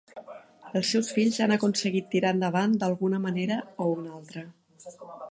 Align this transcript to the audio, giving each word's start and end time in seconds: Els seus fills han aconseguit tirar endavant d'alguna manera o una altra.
Els 0.77 0.91
seus 0.93 1.09
fills 1.17 1.35
han 1.45 1.51
aconseguit 1.55 2.07
tirar 2.15 2.31
endavant 2.35 2.73
d'alguna 2.83 3.19
manera 3.27 3.59
o 3.85 3.91
una 3.99 4.15
altra. 4.21 4.45